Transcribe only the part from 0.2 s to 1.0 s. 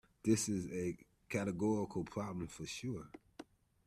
This is a